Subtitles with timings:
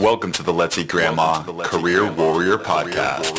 [0.00, 3.36] Welcome to the Let's Eat Grandma Career Warrior Podcast.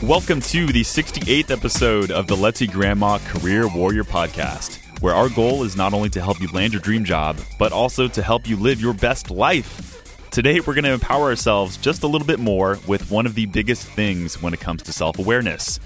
[0.00, 5.28] Welcome to the 68th episode of the Let's Eat Grandma Career Warrior Podcast, where our
[5.28, 8.48] goal is not only to help you land your dream job, but also to help
[8.48, 10.30] you live your best life.
[10.30, 13.46] Today, we're going to empower ourselves just a little bit more with one of the
[13.46, 15.80] biggest things when it comes to self awareness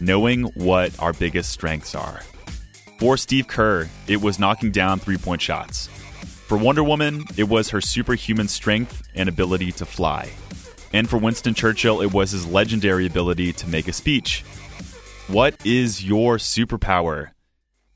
[0.00, 2.20] knowing what our biggest strengths are.
[2.98, 5.88] For Steve Kerr, it was knocking down three point shots.
[5.88, 10.30] For Wonder Woman, it was her superhuman strength and ability to fly.
[10.92, 14.42] And for Winston Churchill, it was his legendary ability to make a speech.
[15.26, 17.30] What is your superpower?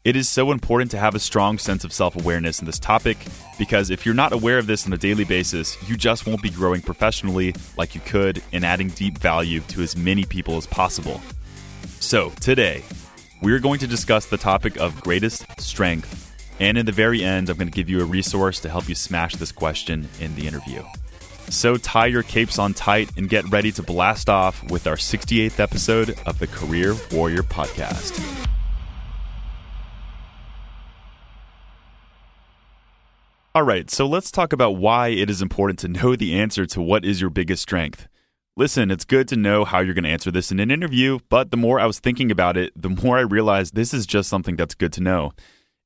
[0.04, 3.18] It is so important to have a strong sense of self awareness in this topic
[3.58, 6.50] because if you're not aware of this on a daily basis, you just won't be
[6.50, 11.20] growing professionally like you could and adding deep value to as many people as possible.
[12.00, 12.82] So, today,
[13.40, 16.24] we're going to discuss the topic of greatest strength.
[16.60, 18.94] And in the very end, I'm going to give you a resource to help you
[18.94, 20.82] smash this question in the interview.
[21.48, 25.60] So tie your capes on tight and get ready to blast off with our 68th
[25.60, 28.46] episode of the Career Warrior Podcast.
[33.54, 36.82] All right, so let's talk about why it is important to know the answer to
[36.82, 38.06] what is your biggest strength.
[38.58, 41.52] Listen, it's good to know how you're going to answer this in an interview, but
[41.52, 44.56] the more I was thinking about it, the more I realized this is just something
[44.56, 45.30] that's good to know.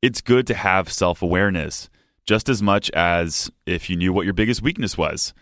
[0.01, 1.91] It's good to have self awareness,
[2.27, 5.35] just as much as if you knew what your biggest weakness was.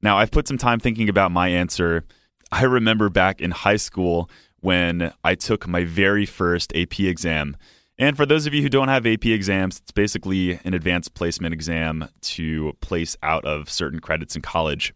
[0.00, 2.04] Now, I've put some time thinking about my answer.
[2.52, 7.56] I remember back in high school when I took my very first AP exam.
[7.98, 11.52] And for those of you who don't have AP exams, it's basically an advanced placement
[11.52, 14.94] exam to place out of certain credits in college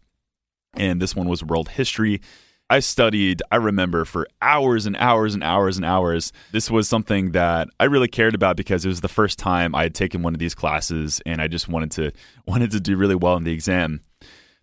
[0.73, 2.21] and this one was world history.
[2.69, 6.31] I studied, I remember, for hours and hours and hours and hours.
[6.53, 9.83] This was something that I really cared about because it was the first time I
[9.83, 12.11] had taken one of these classes and I just wanted to
[12.47, 13.99] wanted to do really well in the exam.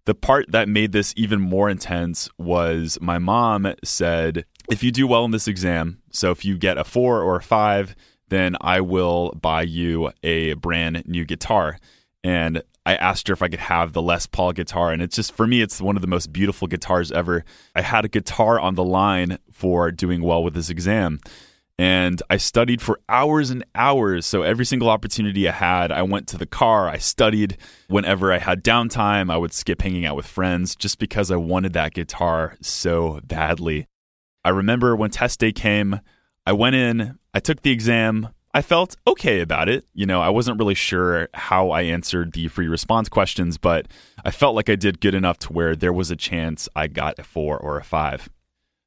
[0.07, 5.07] The part that made this even more intense was my mom said, if you do
[5.07, 7.95] well in this exam, so if you get a 4 or a 5,
[8.31, 11.79] then I will buy you a brand new guitar.
[12.25, 14.91] And I asked her if I could have the Les Paul guitar.
[14.93, 17.45] And it's just, for me, it's one of the most beautiful guitars ever.
[17.75, 21.21] I had a guitar on the line for doing well with this exam.
[21.79, 24.27] And I studied for hours and hours.
[24.27, 27.57] So every single opportunity I had, I went to the car, I studied.
[27.87, 31.75] Whenever I had downtime, I would skip hanging out with friends just because I wanted
[31.75, 33.87] that guitar so badly.
[34.45, 36.01] I remember when test day came,
[36.45, 39.85] I went in, I took the exam, I felt okay about it.
[39.95, 43.87] You know, I wasn't really sure how I answered the free response questions, but
[44.25, 47.19] I felt like I did good enough to where there was a chance I got
[47.19, 48.29] a four or a five.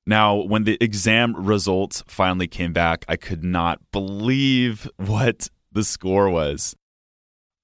[0.06, 6.30] Now, when the exam results finally came back, I could not believe what the score
[6.30, 6.76] was.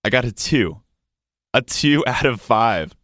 [0.04, 0.82] I got a two,
[1.54, 2.96] a two out of five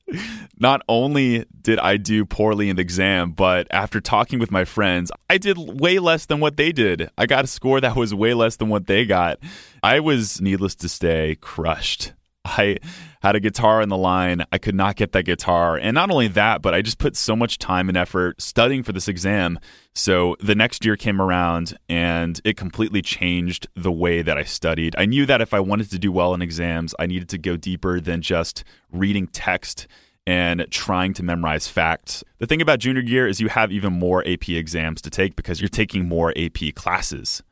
[0.59, 5.11] not only did I do poorly in the exam, but after talking with my friends,
[5.29, 7.09] I did way less than what they did.
[7.17, 9.39] I got a score that was way less than what they got.
[9.81, 12.13] I was, needless to say, crushed.
[12.45, 12.77] I
[13.21, 14.43] had a guitar in the line.
[14.51, 15.77] I could not get that guitar.
[15.77, 18.91] And not only that, but I just put so much time and effort studying for
[18.91, 19.59] this exam.
[19.95, 24.95] So the next year came around and it completely changed the way that I studied.
[24.97, 27.55] I knew that if I wanted to do well in exams, I needed to go
[27.55, 29.87] deeper than just reading text
[30.25, 32.23] and trying to memorize facts.
[32.39, 35.61] The thing about junior year is you have even more AP exams to take because
[35.61, 37.43] you're taking more AP classes.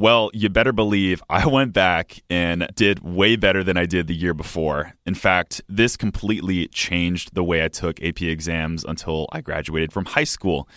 [0.00, 4.14] Well, you better believe I went back and did way better than I did the
[4.14, 4.92] year before.
[5.04, 10.04] In fact, this completely changed the way I took AP exams until I graduated from
[10.04, 10.68] high school.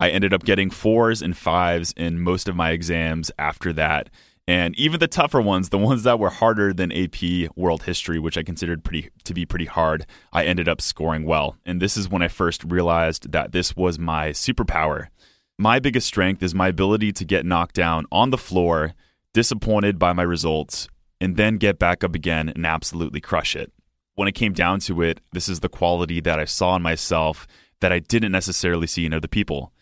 [0.00, 4.10] I ended up getting fours and fives in most of my exams after that.
[4.48, 8.36] And even the tougher ones, the ones that were harder than AP World History, which
[8.36, 11.56] I considered pretty to be pretty hard, I ended up scoring well.
[11.64, 15.06] And this is when I first realized that this was my superpower.
[15.58, 18.94] My biggest strength is my ability to get knocked down on the floor,
[19.32, 20.88] disappointed by my results,
[21.20, 23.72] and then get back up again and absolutely crush it.
[24.16, 27.46] When it came down to it, this is the quality that I saw in myself
[27.78, 29.72] that I didn't necessarily see in other people.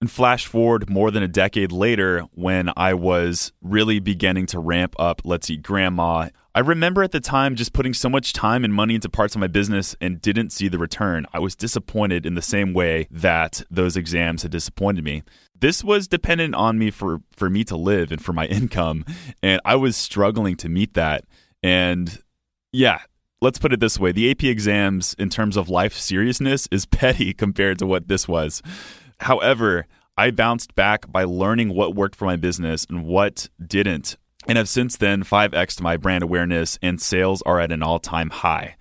[0.00, 4.94] And flash forward more than a decade later, when I was really beginning to ramp
[4.98, 8.74] up Let's Eat Grandma, I remember at the time just putting so much time and
[8.74, 11.24] money into parts of my business and didn't see the return.
[11.32, 15.22] I was disappointed in the same way that those exams had disappointed me.
[15.58, 19.04] This was dependent on me for, for me to live and for my income,
[19.42, 21.24] and I was struggling to meet that.
[21.62, 22.20] And
[22.72, 23.02] yeah,
[23.40, 27.32] let's put it this way the AP exams, in terms of life seriousness, is petty
[27.32, 28.60] compared to what this was.
[29.20, 29.86] However,
[30.16, 34.16] I bounced back by learning what worked for my business and what didn't.
[34.46, 38.30] And have since then 5x'd my brand awareness and sales are at an all time
[38.30, 38.76] high.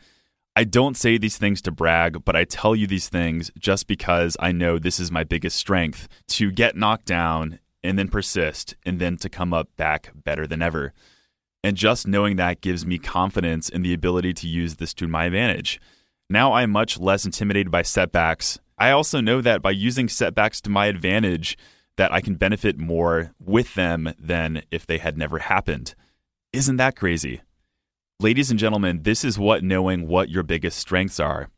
[0.55, 4.35] I don't say these things to brag, but I tell you these things just because
[4.39, 8.99] I know this is my biggest strength to get knocked down and then persist and
[8.99, 10.93] then to come up back better than ever.
[11.63, 15.25] And just knowing that gives me confidence in the ability to use this to my
[15.25, 15.79] advantage.
[16.29, 18.59] Now I'm much less intimidated by setbacks.
[18.77, 21.57] I also know that by using setbacks to my advantage,
[21.99, 25.95] that I can benefit more with them than if they had never happened.
[26.53, 27.41] Isn't that crazy?
[28.21, 31.49] Ladies and gentlemen, this is what knowing what your biggest strengths are.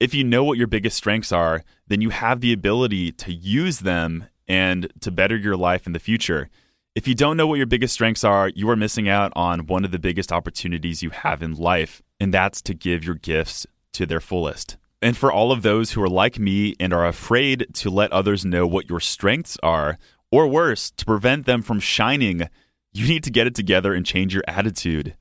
[0.00, 3.80] If you know what your biggest strengths are, then you have the ability to use
[3.80, 6.48] them and to better your life in the future.
[6.94, 9.84] If you don't know what your biggest strengths are, you are missing out on one
[9.84, 14.06] of the biggest opportunities you have in life, and that's to give your gifts to
[14.06, 14.78] their fullest.
[15.02, 18.44] And for all of those who are like me and are afraid to let others
[18.44, 19.98] know what your strengths are,
[20.30, 22.48] or worse, to prevent them from shining,
[22.92, 25.16] you need to get it together and change your attitude.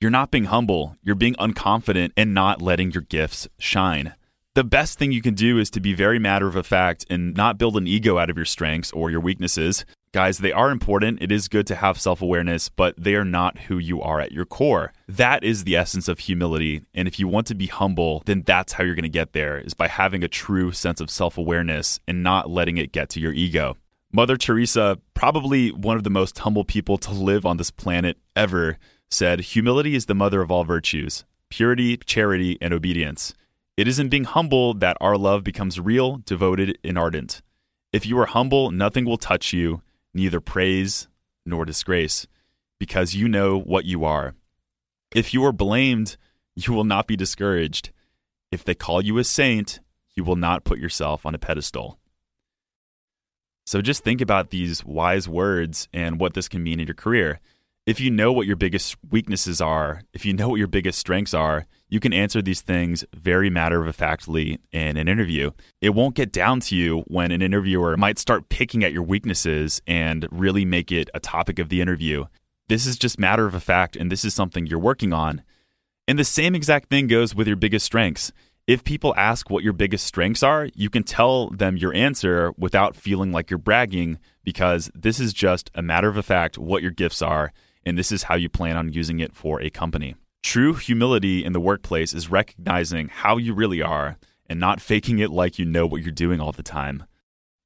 [0.00, 4.14] You're not being humble, you're being unconfident and not letting your gifts shine.
[4.54, 7.58] The best thing you can do is to be very matter of fact and not
[7.58, 9.84] build an ego out of your strengths or your weaknesses.
[10.12, 11.20] Guys, they are important.
[11.20, 14.32] It is good to have self awareness, but they are not who you are at
[14.32, 14.92] your core.
[15.06, 16.82] That is the essence of humility.
[16.94, 19.58] And if you want to be humble, then that's how you're going to get there,
[19.58, 23.20] is by having a true sense of self awareness and not letting it get to
[23.20, 23.76] your ego.
[24.10, 28.78] Mother Teresa, probably one of the most humble people to live on this planet ever,
[29.10, 33.34] said, Humility is the mother of all virtues purity, charity, and obedience.
[33.76, 37.42] It is in being humble that our love becomes real, devoted, and ardent.
[37.92, 39.82] If you are humble, nothing will touch you
[40.14, 41.08] neither praise
[41.44, 42.26] nor disgrace,
[42.78, 44.34] because you know what you are.
[45.14, 46.16] If you are blamed,
[46.54, 47.90] you will not be discouraged.
[48.50, 49.80] If they call you a saint,
[50.14, 51.98] you will not put yourself on a pedestal.
[53.66, 57.40] So just think about these wise words and what this can mean in your career.
[57.88, 61.32] If you know what your biggest weaknesses are, if you know what your biggest strengths
[61.32, 65.52] are, you can answer these things very matter of factly in an interview.
[65.80, 69.80] It won't get down to you when an interviewer might start picking at your weaknesses
[69.86, 72.26] and really make it a topic of the interview.
[72.68, 75.40] This is just matter of fact, and this is something you're working on.
[76.06, 78.32] And the same exact thing goes with your biggest strengths.
[78.66, 82.96] If people ask what your biggest strengths are, you can tell them your answer without
[82.96, 87.22] feeling like you're bragging because this is just a matter of fact what your gifts
[87.22, 87.50] are,
[87.88, 90.14] and this is how you plan on using it for a company.
[90.42, 94.18] True humility in the workplace is recognizing how you really are
[94.48, 97.04] and not faking it like you know what you're doing all the time.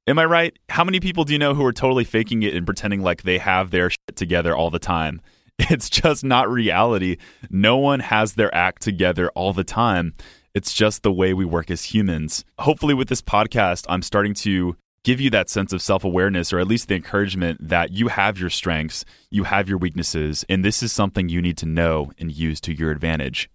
[0.05, 0.57] Am I right?
[0.69, 3.37] How many people do you know who are totally faking it and pretending like they
[3.37, 5.21] have their shit together all the time?
[5.69, 7.17] It's just not reality.
[7.49, 10.13] No one has their act together all the time.
[10.55, 12.43] It's just the way we work as humans.
[12.59, 16.59] Hopefully, with this podcast, I'm starting to give you that sense of self awareness, or
[16.59, 20.81] at least the encouragement that you have your strengths, you have your weaknesses, and this
[20.81, 23.49] is something you need to know and use to your advantage.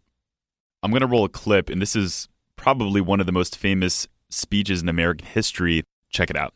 [0.82, 4.06] I'm going to roll a clip, and this is probably one of the most famous
[4.30, 5.82] speeches in American history.
[6.10, 6.54] Check it out.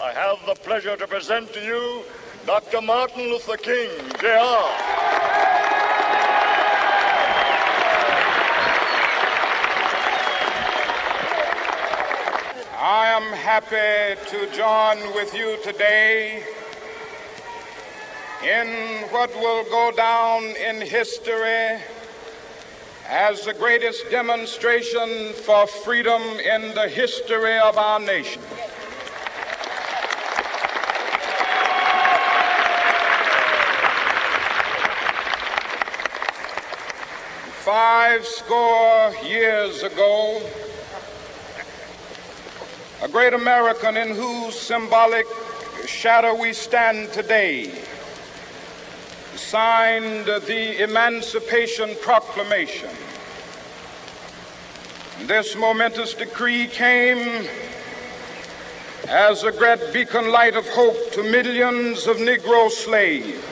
[0.00, 2.04] I have the pleasure to present to you
[2.46, 2.80] Dr.
[2.80, 5.01] Martin Luther King, Jr.
[12.84, 16.42] I am happy to join with you today
[18.42, 21.80] in what will go down in history
[23.06, 28.42] as the greatest demonstration for freedom in the history of our nation.
[37.60, 40.42] Five score years ago,
[43.02, 45.26] a great American in whose symbolic
[45.86, 47.72] shadow we stand today,
[49.34, 52.90] signed the Emancipation Proclamation.
[55.22, 57.48] This momentous decree came
[59.08, 63.42] as a great beacon light of hope to millions of Negro slaves.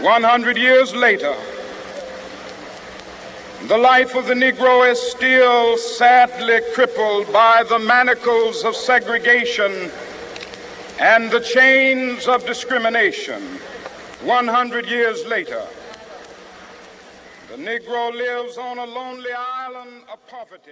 [0.00, 1.34] 100 years later,
[3.68, 9.90] the life of the Negro is still sadly crippled by the manacles of segregation
[10.98, 13.40] and the chains of discrimination.
[14.22, 15.64] 100 years later,
[17.50, 20.70] the Negro lives on a lonely island of poverty.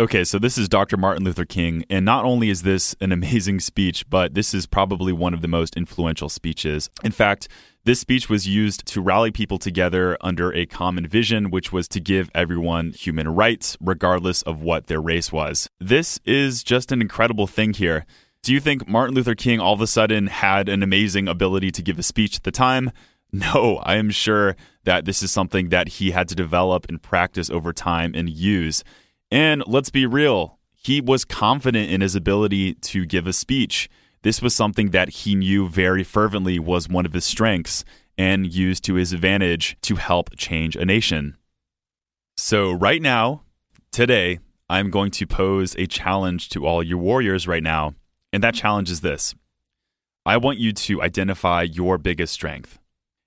[0.00, 0.96] Okay, so this is Dr.
[0.96, 5.12] Martin Luther King, and not only is this an amazing speech, but this is probably
[5.12, 6.88] one of the most influential speeches.
[7.04, 7.48] In fact,
[7.84, 12.00] this speech was used to rally people together under a common vision, which was to
[12.00, 15.68] give everyone human rights, regardless of what their race was.
[15.78, 18.06] This is just an incredible thing here.
[18.42, 21.82] Do you think Martin Luther King all of a sudden had an amazing ability to
[21.82, 22.90] give a speech at the time?
[23.32, 27.50] No, I am sure that this is something that he had to develop and practice
[27.50, 28.82] over time and use.
[29.30, 33.88] And let's be real, he was confident in his ability to give a speech.
[34.22, 37.84] This was something that he knew very fervently was one of his strengths
[38.18, 41.36] and used to his advantage to help change a nation.
[42.36, 43.42] So, right now,
[43.92, 47.94] today, I'm going to pose a challenge to all you warriors right now.
[48.32, 49.34] And that challenge is this
[50.26, 52.78] I want you to identify your biggest strength.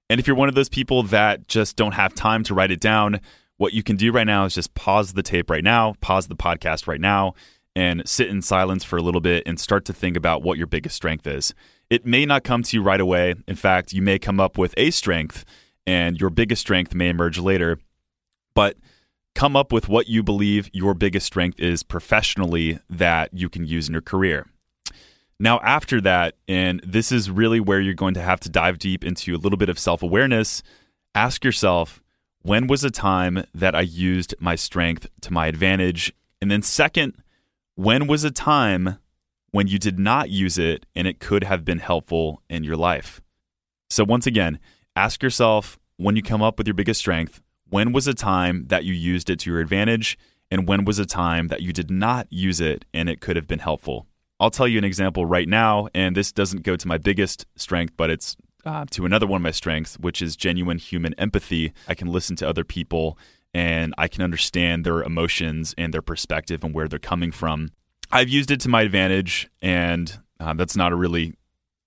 [0.09, 2.79] And if you're one of those people that just don't have time to write it
[2.79, 3.19] down,
[3.57, 6.35] what you can do right now is just pause the tape right now, pause the
[6.35, 7.33] podcast right now,
[7.75, 10.67] and sit in silence for a little bit and start to think about what your
[10.67, 11.53] biggest strength is.
[11.89, 13.35] It may not come to you right away.
[13.47, 15.45] In fact, you may come up with a strength,
[15.85, 17.79] and your biggest strength may emerge later.
[18.55, 18.77] But
[19.35, 23.87] come up with what you believe your biggest strength is professionally that you can use
[23.87, 24.45] in your career.
[25.39, 29.03] Now, after that, and this is really where you're going to have to dive deep
[29.03, 30.61] into a little bit of self awareness,
[31.15, 32.02] ask yourself,
[32.43, 36.13] when was a time that I used my strength to my advantage?
[36.41, 37.13] And then, second,
[37.75, 38.99] when was a time
[39.51, 43.21] when you did not use it and it could have been helpful in your life?
[43.89, 44.59] So, once again,
[44.95, 48.83] ask yourself when you come up with your biggest strength, when was a time that
[48.83, 50.17] you used it to your advantage?
[50.51, 53.47] And when was a time that you did not use it and it could have
[53.47, 54.05] been helpful?
[54.39, 57.93] I'll tell you an example right now, and this doesn't go to my biggest strength,
[57.95, 61.73] but it's uh, to another one of my strengths, which is genuine human empathy.
[61.87, 63.17] I can listen to other people
[63.53, 67.69] and I can understand their emotions and their perspective and where they're coming from.
[68.11, 71.33] I've used it to my advantage, and uh, that's not a really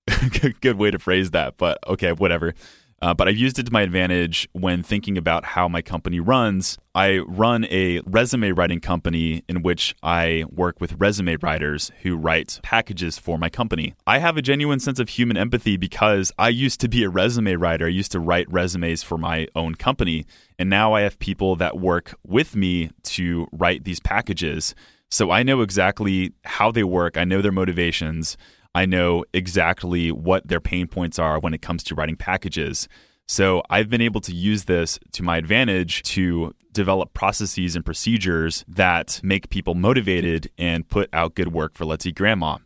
[0.60, 2.54] good way to phrase that, but okay, whatever.
[3.02, 6.78] Uh, but I've used it to my advantage when thinking about how my company runs.
[6.94, 12.58] I run a resume writing company in which I work with resume writers who write
[12.62, 13.94] packages for my company.
[14.06, 17.54] I have a genuine sense of human empathy because I used to be a resume
[17.56, 17.86] writer.
[17.86, 20.24] I used to write resumes for my own company.
[20.58, 24.74] And now I have people that work with me to write these packages.
[25.10, 28.36] So I know exactly how they work, I know their motivations.
[28.76, 32.88] I know exactly what their pain points are when it comes to writing packages.
[33.26, 38.66] So I've been able to use this to my advantage to develop processes and procedures
[38.68, 42.58] that make people motivated and put out good work for Let's Eat Grandma.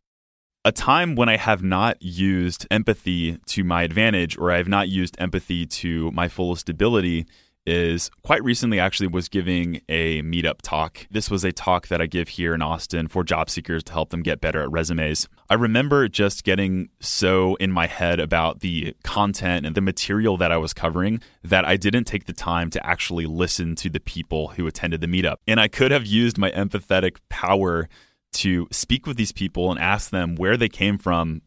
[0.65, 4.89] A time when I have not used empathy to my advantage or I have not
[4.89, 7.25] used empathy to my fullest ability
[7.67, 11.07] is quite recently actually was giving a meetup talk.
[11.11, 14.11] This was a talk that I give here in Austin for job seekers to help
[14.11, 15.29] them get better at resumes.
[15.49, 20.53] I remember just getting so in my head about the content and the material that
[20.53, 24.49] I was covering that I didn't take the time to actually listen to the people
[24.49, 25.37] who attended the meetup.
[25.47, 27.89] And I could have used my empathetic power
[28.33, 31.43] to speak with these people and ask them where they came from,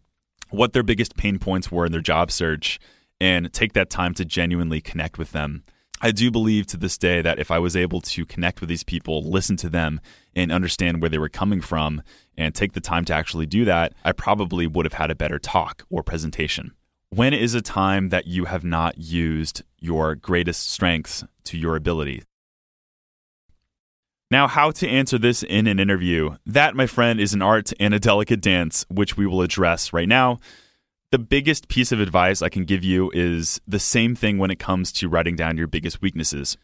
[0.50, 2.80] what their biggest pain points were in their job search,
[3.20, 5.64] and take that time to genuinely connect with them.
[6.06, 8.84] I do believe to this day that if I was able to connect with these
[8.84, 10.02] people, listen to them,
[10.36, 12.04] and understand where they were coming from,
[12.38, 15.40] and take the time to actually do that, I probably would have had a better
[15.40, 16.74] talk or presentation.
[17.08, 22.24] When is a time that you have not used your greatest strengths to your ability?
[24.30, 26.36] Now, how to answer this in an interview?
[26.46, 30.10] That, my friend, is an art and a delicate dance, which we will address right
[30.10, 30.40] now
[31.14, 34.58] the biggest piece of advice I can give you is the same thing when it
[34.58, 36.58] comes to writing down your biggest weaknesses.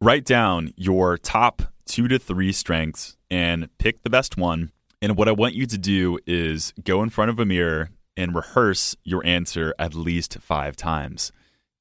[0.00, 4.72] Write down your top two to three strengths and pick the best one.
[5.02, 8.34] And what I want you to do is go in front of a mirror and
[8.34, 11.30] rehearse your answer at least five times.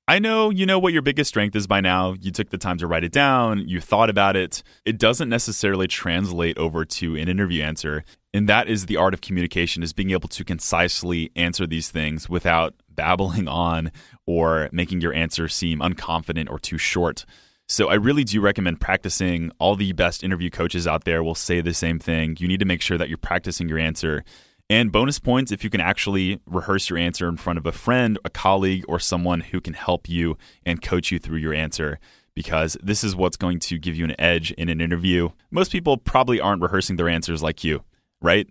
[0.09, 2.15] I know you know what your biggest strength is by now.
[2.19, 4.61] You took the time to write it down, you thought about it.
[4.83, 8.03] It doesn't necessarily translate over to an interview answer.
[8.33, 12.29] And that is the art of communication is being able to concisely answer these things
[12.29, 13.91] without babbling on
[14.25, 17.25] or making your answer seem unconfident or too short.
[17.69, 19.51] So I really do recommend practicing.
[19.59, 22.37] All the best interview coaches out there will say the same thing.
[22.39, 24.23] You need to make sure that you're practicing your answer
[24.69, 28.19] and bonus points if you can actually rehearse your answer in front of a friend,
[28.25, 31.99] a colleague, or someone who can help you and coach you through your answer
[32.33, 35.29] because this is what's going to give you an edge in an interview.
[35.49, 37.83] Most people probably aren't rehearsing their answers like you,
[38.21, 38.47] right?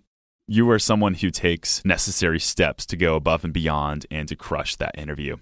[0.47, 4.75] You are someone who takes necessary steps to go above and beyond and to crush
[4.77, 5.37] that interview.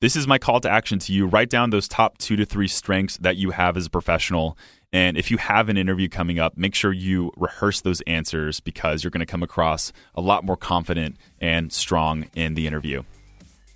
[0.00, 1.26] This is my call to action to you.
[1.26, 4.58] Write down those top two to three strengths that you have as a professional
[4.96, 9.04] and if you have an interview coming up, make sure you rehearse those answers because
[9.04, 13.02] you're going to come across a lot more confident and strong in the interview.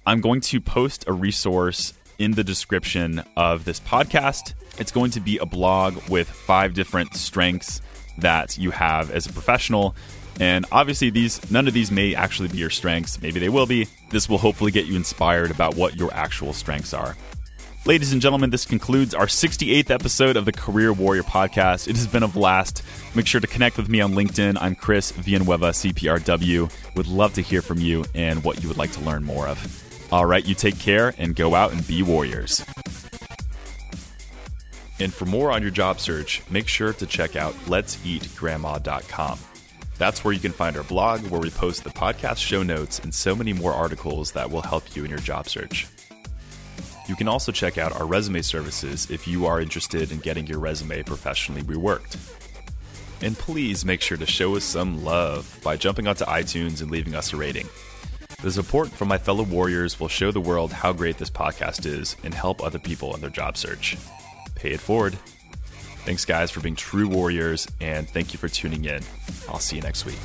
[0.07, 4.55] I'm going to post a resource in the description of this podcast.
[4.79, 7.83] It's going to be a blog with five different strengths
[8.19, 9.95] that you have as a professional.
[10.39, 13.21] And obviously, these none of these may actually be your strengths.
[13.21, 13.89] Maybe they will be.
[14.11, 17.17] This will hopefully get you inspired about what your actual strengths are.
[17.87, 21.89] Ladies and gentlemen, this concludes our 68th episode of the Career Warrior Podcast.
[21.89, 22.83] It has been a blast.
[23.15, 24.59] Make sure to connect with me on LinkedIn.
[24.61, 26.71] I'm Chris Villanueva, CPRW.
[26.97, 30.13] Would love to hear from you and what you would like to learn more of.
[30.13, 32.65] All right, you take care and go out and be warriors.
[35.01, 39.39] And for more on your job search, make sure to check out let'seatgrandma.com.
[39.97, 43.15] That's where you can find our blog, where we post the podcast show notes and
[43.15, 45.87] so many more articles that will help you in your job search.
[47.09, 50.59] You can also check out our resume services if you are interested in getting your
[50.59, 52.17] resume professionally reworked.
[53.23, 57.15] And please make sure to show us some love by jumping onto iTunes and leaving
[57.15, 57.69] us a rating.
[58.43, 62.17] The support from my fellow warriors will show the world how great this podcast is
[62.23, 63.97] and help other people in their job search.
[64.61, 65.15] Pay it forward.
[66.05, 69.03] Thanks, guys, for being true warriors, and thank you for tuning in.
[69.49, 70.19] I'll see you next week.